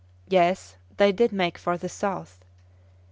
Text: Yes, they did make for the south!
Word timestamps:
Yes, 0.27 0.77
they 0.97 1.11
did 1.11 1.31
make 1.31 1.59
for 1.59 1.77
the 1.77 1.87
south! 1.87 2.43